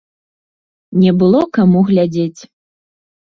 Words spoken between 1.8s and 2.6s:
глядзець.